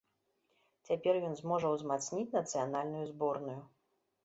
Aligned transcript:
Цяпер 0.89 1.19
ён 1.27 1.35
зможа 1.41 1.67
ўзмацніць 1.75 2.35
нацыянальную 2.39 3.05
зборную. 3.13 3.57